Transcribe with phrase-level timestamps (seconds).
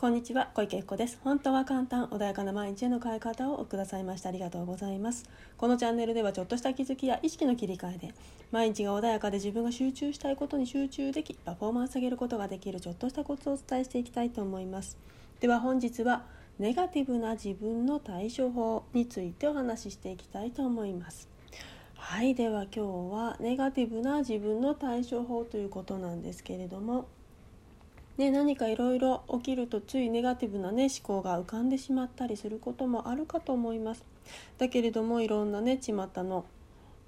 [0.00, 1.18] こんにちは小池子です。
[1.22, 4.30] 本当は簡単穏やかな毎日への変え方をくださいました。
[4.30, 5.28] ありがとうございます。
[5.58, 8.14] このチャンネルではちょっとした気づきや意識の切り替えで
[8.50, 14.96] 毎日が穏やかで自分が集中したいことに集中できパフォーマンス上げることができるちょっとしたコツをお伝えしていきたいと思います。
[15.38, 16.24] では本日は
[16.58, 21.28] ネガティブな自分の対処法についてお話ししていきたいと思います。
[21.96, 27.06] はいでは今日はネガティブな自分の対処法ということなんですけれども
[28.20, 34.04] ね、何かいろいろ起きるとついネガティブな、ね、思考が浮かんでしまったりすることもあるかと思います。
[34.58, 36.44] だけれどもいろんなね巷の、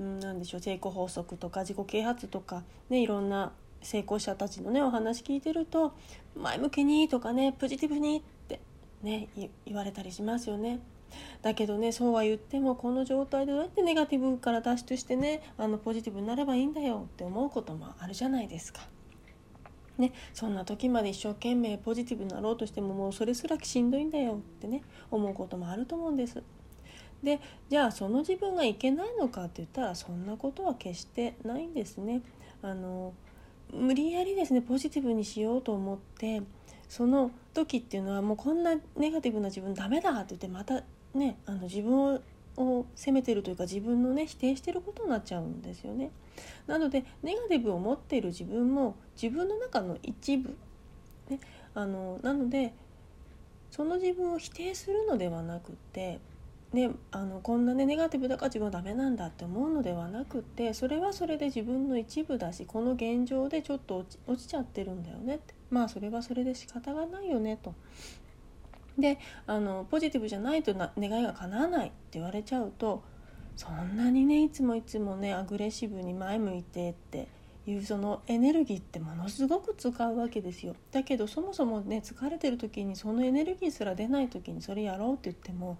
[0.00, 5.94] うん、何でしょう成功法則とか自己啓発とか、ね、いろんな成功者たちのねお話聞いてると
[6.34, 8.58] 前向きにとかねポジティブにって
[9.04, 9.28] ね
[9.64, 10.80] 言われたりしますよね。
[11.40, 18.80] だけどねそうは言ってもこの状態でどうやってネガティブから脱出してねあのポジティブになればいいんだよって思うこともあるじゃないですか。
[19.98, 26.42] ね、そんな時まで一生懸命ポジティブになろうとしてももうそれすらしんどいんだよってね思うこともあると思うんです。
[27.22, 32.22] でじゃあその自分がいけないのかって言ったらそんなことは決してないんですね。
[32.62, 33.14] あの
[33.72, 36.42] 無理やりですねポジティブにしようと思って
[36.88, 40.82] その時っていうのはもうこんなネガティブな自分ダメだって言ってまた
[41.14, 42.20] ねあの自分を
[42.56, 46.10] を責めてるというか自分のね否定してることになっちゃうんですよね。
[46.66, 50.56] なのでネガティブを持っている自分も自分の中の一部、
[51.28, 51.40] ね、
[51.74, 52.74] あのなので
[53.70, 56.20] その自分を否定するのではなくって
[56.72, 67.74] ね、あのこんなねネガティブだから自分はダメなんだって思うのではなくってそれはそれで自分の一部だしこの現状でちょっと落ち落ちちゃってるんだよねってまあそれはそれで仕方がないよねと
[68.98, 73.02] であのポジティブじゃないとな願いが叶わないって言われちゃうと
[73.56, 77.28] そんなにねいつもいつもねアグレッシブに前向いてって
[77.66, 80.76] いうそのエネルギーってものすごく使うわけですよ。
[80.92, 85.78] だけどそもそもね疲れてる時にそのエネルギーすら出ない時にそれやろうって言っても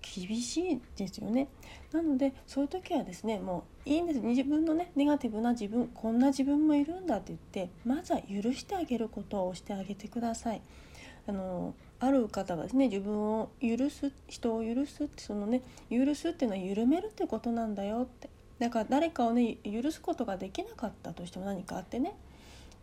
[0.00, 1.48] 厳しいですよね。
[1.92, 4.20] なのでそういう時はですねもういいんです。
[4.20, 10.62] 自分のねネガティブな自分こんな自分もいるんだって言ってまずは許してあげることをしてあげてください。
[11.26, 18.28] あのある方がですね自分を許す人を許すってそのね許すっていうのは緩めるってことなんだよって。
[18.58, 22.14] だから誰かをね許すことができなかったとしても何かあってね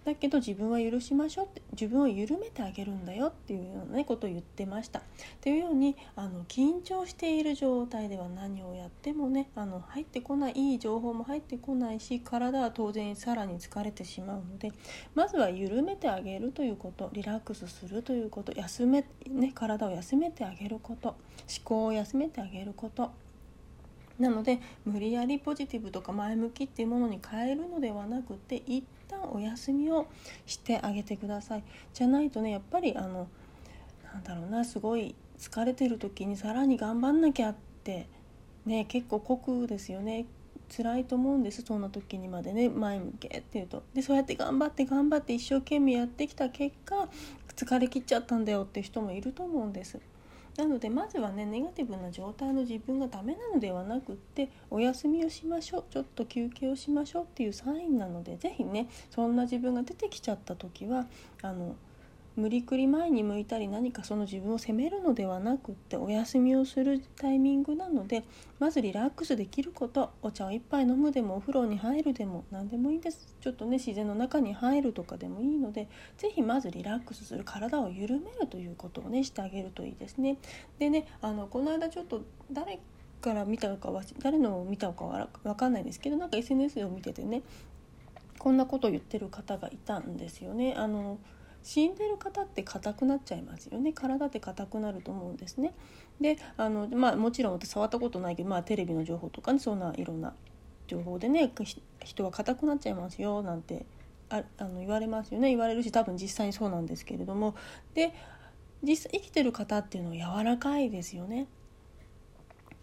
[0.05, 5.01] だけど自分は許しましょうって自分を緩めてあげるんだよっていうような、ね、ことを言ってました。
[5.41, 14.71] というようにあの緊張している状態では何をやってもねあの入ってこないいい情報も入ってこないし体は当然さらに疲れてしまうので
[15.15, 21.17] まずは緩めてあげるということリラックスするということ休め、ね、体を休めてあげること思
[21.63, 23.11] 考を休めてあげること
[24.19, 30.07] なので無理やりポジティブとか前向きっていうものに変えるのではなくて一旦お休みを
[30.45, 31.63] してあげてください。
[31.93, 33.27] じゃないとねやっぱりあの
[34.13, 38.07] なんだろうなすごい疲れてる時にさらに頑張んなきゃって
[38.65, 40.25] ね結構酷ですよね。
[40.75, 43.83] 辛いと思うんですそんな時にまでね前向けっていうと。
[43.93, 47.07] でそうやって頑張って頑張って一生懸命やってきた結果
[47.55, 49.99] 疲れきっちゃったんだよって人もいると思うんです。
[50.59, 61.07] なのでまずはねネガティブな状態の自分がダメなのではなくってお休みをしましょうちょっと休憩をしましょうっていうサインなので是非ねそんな自分が出てきちゃった時は
[61.41, 61.77] あの
[62.39, 68.23] 無理くり前に向いたり何かその自分を責めるのではなくってお休みをするタイミングなので
[68.59, 80.37] まずリラックスできることお茶を1杯飲むでもお風呂に入るでも何でもいいですちょっとね自然の中に入るとかでもいいので是非まずリラックスする体を緩めるということをねしてあげるといいですね。
[80.79, 82.79] でねあのこの間ちょっと誰
[83.19, 87.43] から見たのかは誰のを見たのかは分かんないですけどなんか SNS を見ててね
[88.37, 90.73] こんなことを言ってる方がいたんですよね。
[90.77, 91.17] あの
[91.69, 95.75] 死んでる方って硬くなっちゃいますよね体って硬くなると思うんですね。
[96.19, 100.33] であの、まあ、もちろん私触ったことないけど、まあ、テレビの情報とかにそんないろんな
[100.87, 101.51] 情報でね
[102.03, 103.85] 人は硬くなっちゃいますよなんて
[104.29, 107.53] ああの言われますよね言われるし多分実際にそうなんですけれども
[107.93, 108.15] で
[108.81, 111.45] 実際生きてる方っていうのは柔らかいですよね。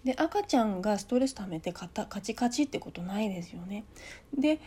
[0.05, 3.85] で赤ちゃんがストレス溜めてカカチカチってことないですよね。
[4.33, 4.61] で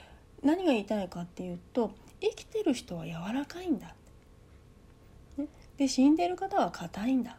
[0.44, 3.96] 何が言いたいかっていうと生きてる人は柔らかいんだ
[5.80, 7.38] で死んでる方は硬いんだ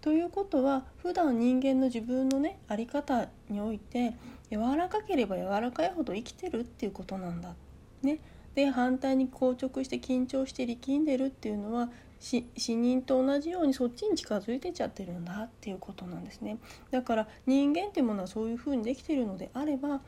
[0.00, 4.12] ということは普段人間の自分のね在り方において
[4.50, 7.54] 柔らかければ柔らかいほど生きてるっていうことなんだ。
[8.02, 8.20] ね、
[8.54, 11.90] で反対に硬直して緊張して力んでるっていうのは
[12.20, 16.58] 死人と同じようにそっちに近づいてちゃってるんだっていうことなんですね。
[16.90, 20.00] だから人間っていうものはそういうふうにできてるのであれば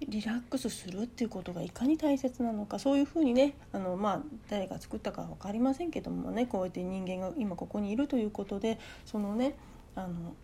[0.00, 4.20] リラックスするっていうことがいかに大切なのかそういうふうにねあの、まあ、
[4.50, 9.54] 誰が作ったか分かりませんけどもねこうやって人間が今ここにいるということでそのね
[9.94, 10.34] あの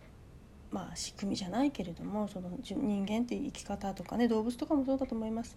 [0.71, 5.55] まあ、仕組みじゃないけれどもその人間っていう生き方とかね動物とかもそうだと思います。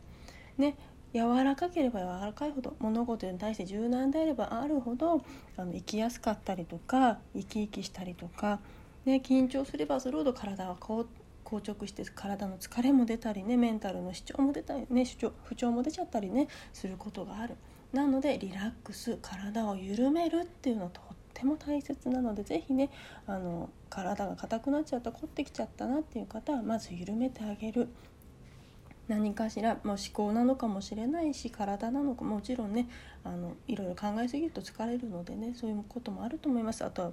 [0.59, 0.77] ね
[1.15, 5.23] 柔らかければ柔らかいほど物事に対して柔軟であればあるほど
[5.57, 8.61] あの生きやすかったりとか生き生きしたりとか、
[9.07, 11.07] ね、緊張すればするほど体はこう
[11.49, 17.55] 硬直して体の疲れも出たりねメンタルの主張も出たりね主張不調も出ちゃったりねすることがある。
[17.93, 22.91] なのでリラックス体を緩めるっていうのはとっても大切なので是非ね
[23.27, 27.89] あの体が硬くなっちゃった凝ってきちゃったなっていう方はまず緩めてあげる。
[29.09, 32.89] 何かしら、まあ、思考なのかもしれないし体なのかもちろんね
[33.23, 36.85] あのいろいろ考えすぎると疲れるのでねそういうこともあると思います。
[36.85, 37.13] あとは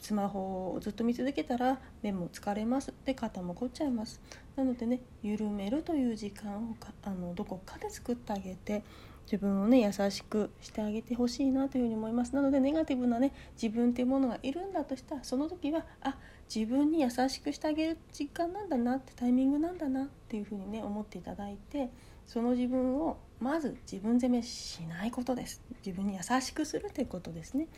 [0.00, 2.92] スマホをずっと見続けたら目も疲れます。
[3.04, 4.20] で肩も凝っちゃいます。
[4.56, 8.82] なのでね緩めるという時間をあのどこかで作ってあげて
[9.26, 12.34] 自分をね優しくしてあげてほしいなというふうに思います。
[12.34, 16.16] なのでネガティブなね自分っていうものがいるんだとしたらその時はあ
[16.54, 21.88] 自分に優しくしてあげる時間なんだなってタイミングなんだなっていうふうにね思っていただいて
[22.26, 25.62] その自分をまず自分責めしないことです。
[25.84, 27.68] 自分に優しくするということですね。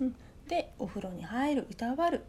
[0.00, 0.16] うん、
[0.50, 2.24] でお風呂に入るいたわる、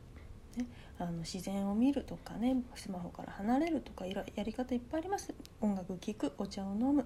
[0.56, 0.68] ね、
[1.00, 5.34] あの自然を見るとかねスマホから離れるとかいろやり方いっぱいあります。
[5.60, 7.04] 音楽聴くお茶を飲む。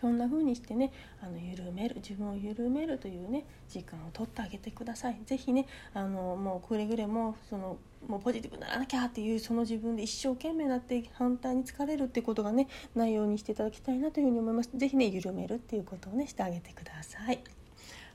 [0.00, 0.92] そんな風にしてね
[1.22, 5.20] あの緩める自分を緩めるというね時間を取ってあげてください。
[5.24, 14.70] 是非ねあのもうくれぐれもそのもうポジティブにならなきゃっていうその自分で一生懸命になって反対に疲れるってことがねないようにしていただきたいなというふうに思います。
[14.74, 17.38] 是非ね緩めるっていうことをねしてあげてください。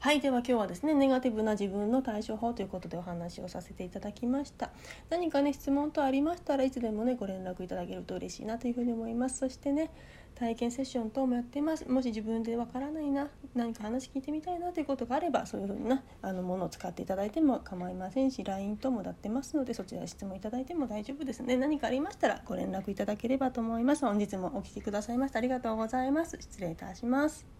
[0.01, 4.69] はいでは今日はですねネガティブな自分の対処法ということでお話をさせていただきました。
[5.09, 9.39] 何かね質問等ありましたらいつでもねご連絡いただけると嬉しいなというふうに思います。
[9.39, 9.91] そしてね
[10.35, 11.85] 体験セッション等もやってます。
[11.85, 24.05] もし自分でわからないな何か話聞いてみたいなということがあればそういうふうなあのものを使っていただいても構いませんし LINE 等もやってますのでそちら質問いただいても大丈夫ですね何かありましたらご連絡いただければと思います。
[24.05, 26.37] 本日もお聴きくださいましてありがとうございます。
[26.39, 27.58] 失礼いたします。